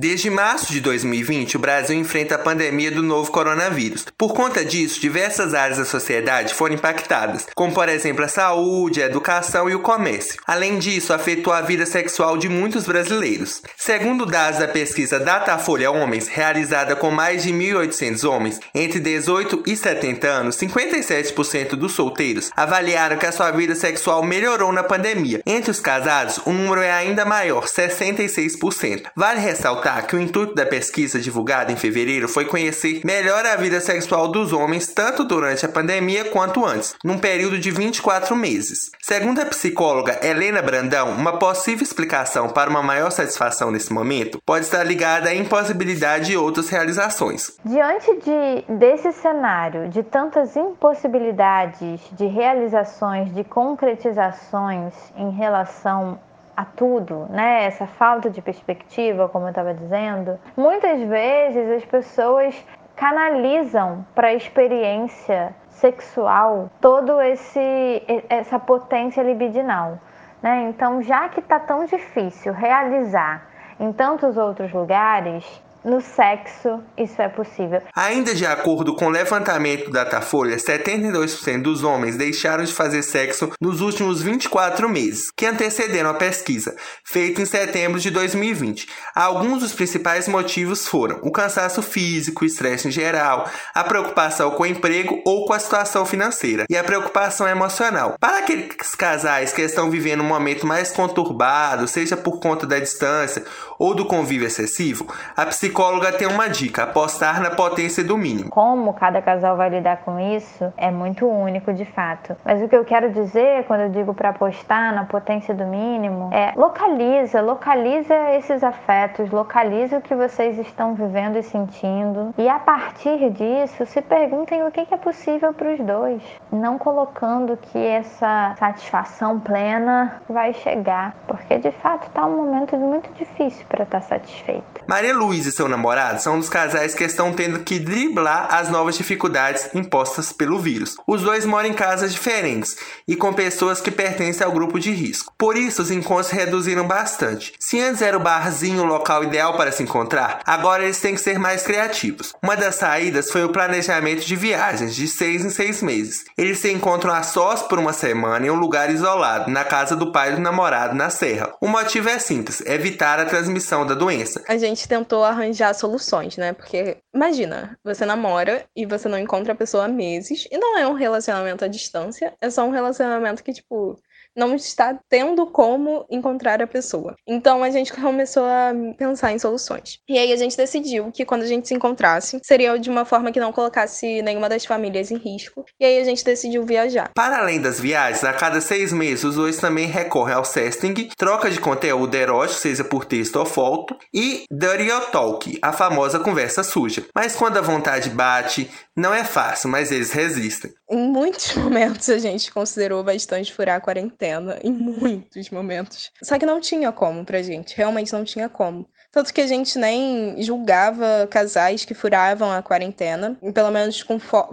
[0.00, 4.06] Desde março de 2020, o Brasil enfrenta a pandemia do novo coronavírus.
[4.16, 9.04] Por conta disso, diversas áreas da sociedade foram impactadas, como por exemplo a saúde, a
[9.04, 10.40] educação e o comércio.
[10.46, 13.60] Além disso, afetou a vida sexual de muitos brasileiros.
[13.76, 19.76] Segundo dados da pesquisa Datafolha Homens, realizada com mais de 1.800 homens entre 18 e
[19.76, 25.42] 70 anos, 57% dos solteiros avaliaram que a sua vida sexual melhorou na pandemia.
[25.44, 29.02] Entre os casados, o número é ainda maior, 66%.
[29.14, 33.80] Vale ressaltar que o intuito da pesquisa divulgada em fevereiro foi conhecer melhor a vida
[33.80, 38.90] sexual dos homens tanto durante a pandemia quanto antes, num período de 24 meses.
[39.00, 44.64] Segundo a psicóloga Helena Brandão, uma possível explicação para uma maior satisfação nesse momento pode
[44.64, 47.56] estar ligada à impossibilidade de outras realizações.
[47.64, 56.18] Diante de, desse cenário de tantas impossibilidades de realizações, de concretizações em relação
[56.56, 57.64] a tudo, né?
[57.64, 62.66] Essa falta de perspectiva, como eu estava dizendo, muitas vezes as pessoas
[62.96, 69.98] canalizam para a experiência sexual todo esse essa potência libidinal,
[70.42, 70.68] né?
[70.68, 73.46] Então, já que está tão difícil realizar
[73.78, 77.82] em tantos outros lugares, no sexo isso é possível.
[77.94, 83.50] Ainda de acordo com o levantamento do Datafolha, 72% dos homens deixaram de fazer sexo
[83.60, 88.88] nos últimos 24 meses, que antecederam a pesquisa, feita em setembro de 2020.
[89.14, 94.62] Alguns dos principais motivos foram o cansaço físico, o estresse em geral, a preocupação com
[94.62, 98.16] o emprego ou com a situação financeira e a preocupação emocional.
[98.20, 103.44] Para aqueles casais que estão vivendo um momento mais conturbado, seja por conta da distância
[103.78, 105.06] ou do convívio excessivo,
[105.36, 108.50] a psicóloga tem uma dica: apostar na potência do mínimo.
[108.50, 112.36] Como cada casal vai lidar com isso é muito único de fato.
[112.44, 116.30] Mas o que eu quero dizer quando eu digo para apostar na potência do mínimo
[116.32, 122.58] é localiza, localiza esses afetos, localiza o que vocês estão vivendo e sentindo e a
[122.58, 128.54] partir disso se perguntem o que é possível para os dois, não colocando que essa
[128.58, 134.06] satisfação plena vai chegar, porque de fato está um momento muito difícil para estar tá
[134.06, 134.80] satisfeita.
[134.86, 138.96] Maria Luísa seu namorado são um dos casais que estão tendo que driblar as novas
[138.96, 140.96] dificuldades impostas pelo vírus.
[141.06, 145.34] Os dois moram em casas diferentes e com pessoas que pertencem ao grupo de risco.
[145.36, 147.52] Por isso, os encontros reduziram bastante.
[147.60, 151.20] Se antes era o barzinho o local ideal para se encontrar, agora eles têm que
[151.20, 152.32] ser mais criativos.
[152.42, 156.24] Uma das saídas foi o planejamento de viagens de seis em seis meses.
[156.38, 160.10] Eles se encontram a sós por uma semana em um lugar isolado, na casa do
[160.10, 161.52] pai do namorado na Serra.
[161.60, 164.42] O motivo é simples: evitar a transmissão da doença.
[164.48, 166.52] A gente tentou arranjar soluções, né?
[166.52, 170.86] Porque imagina, você namora e você não encontra a pessoa há meses e não é
[170.86, 173.96] um relacionamento à distância, é só um relacionamento que tipo
[174.36, 177.14] não está tendo como encontrar a pessoa.
[177.26, 179.98] Então a gente começou a pensar em soluções.
[180.08, 183.32] E aí a gente decidiu que quando a gente se encontrasse, seria de uma forma
[183.32, 185.64] que não colocasse nenhuma das famílias em risco.
[185.78, 187.10] E aí a gente decidiu viajar.
[187.14, 191.50] Para além das viagens, a cada seis meses os dois também recorrem ao sexting, troca
[191.50, 197.04] de conteúdo erótico, seja por texto ou foto, e dirty talk, a famosa conversa suja.
[197.14, 200.72] Mas quando a vontade bate, não é fácil, mas eles resistem.
[200.90, 204.19] Em muitos momentos a gente considerou bastante furar a quarentena,
[204.62, 206.10] em muitos momentos.
[206.22, 208.88] Só que não tinha como pra gente, realmente não tinha como.
[209.12, 214.04] Tanto que a gente nem julgava casais que furavam a quarentena, pelo menos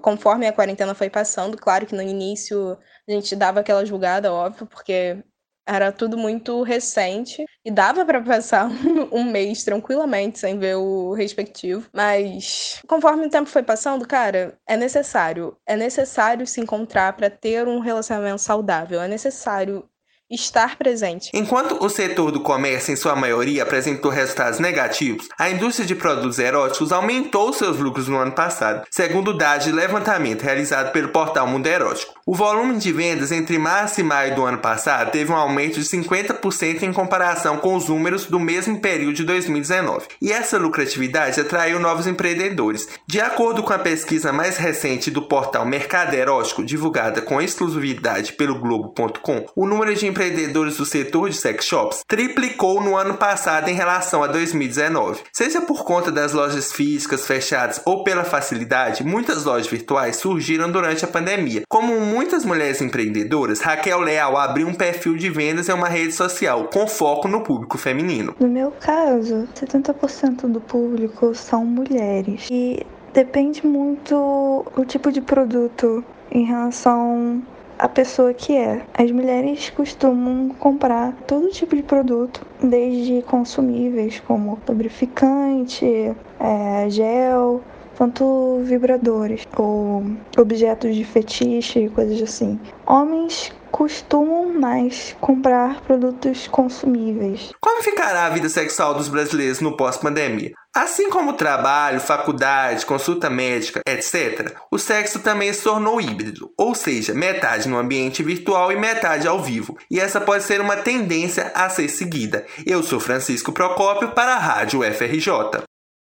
[0.02, 1.58] conforme a quarentena foi passando.
[1.58, 2.78] Claro que no início
[3.08, 5.24] a gente dava aquela julgada, óbvio, porque
[5.68, 8.70] era tudo muito recente e dava para passar
[9.12, 11.90] um, mês tranquilamente sem ver o respectivo.
[11.94, 15.58] Mas conforme o tempo foi passando, cara, é necessário.
[15.66, 19.02] É necessário se encontrar para ter um relacionamento saudável.
[19.02, 19.88] É necessário
[20.30, 21.30] estar presente.
[21.34, 26.40] Enquanto o setor do comércio, em sua maioria, apresentou resultados negativos, a indústria de produtos
[26.40, 31.68] eróticos aumentou seus lucros no ano passado, segundo dados de levantamento realizado pelo portal Mundo
[31.68, 32.14] Erótico.
[32.26, 35.86] O volume de vendas entre março e maio do ano passado teve um aumento de
[35.86, 40.08] 50% em comparação com os números do mesmo período de 2019.
[40.22, 42.86] E essa lucratividade atraiu novos empreendedores.
[43.08, 48.60] De acordo com a pesquisa mais recente do portal Mercado Erótico, divulgada com exclusividade pelo
[48.60, 53.76] Globo.com, o número de empreendedores do setor de sex shops triplicou no ano passado em
[53.76, 55.22] relação a 2019.
[55.32, 61.06] Seja por conta das lojas físicas fechadas ou pela facilidade, muitas lojas virtuais surgiram durante
[61.06, 61.62] a pandemia.
[61.70, 66.66] Como muitas mulheres empreendedoras, Raquel Leal abriu um perfil de vendas em uma rede social
[66.74, 68.36] com foco no público feminino.
[68.40, 72.84] No meu caso, 70% do público são mulheres e
[73.14, 77.44] depende muito o tipo de produto em relação
[77.78, 78.82] a pessoa que é.
[78.94, 87.62] As mulheres costumam comprar todo tipo de produto, desde consumíveis como lubrificante, é, gel,
[87.98, 90.04] quanto vibradores ou
[90.38, 92.60] objetos de fetiche e coisas assim.
[92.86, 97.52] Homens costumam mais comprar produtos consumíveis.
[97.60, 100.52] Como ficará a vida sexual dos brasileiros no pós-pandemia?
[100.78, 107.16] Assim como trabalho, faculdade, consulta médica, etc., o sexo também se tornou híbrido, ou seja,
[107.16, 109.76] metade no ambiente virtual e metade ao vivo.
[109.90, 112.46] E essa pode ser uma tendência a ser seguida.
[112.64, 115.67] Eu sou Francisco Procópio para a Rádio FRJ.